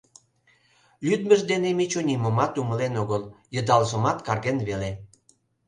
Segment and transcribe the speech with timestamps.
[1.07, 3.21] Лӱдмыж дене Мичу нимомат умылен огыл,
[3.55, 4.91] йыдалжымат карген веле.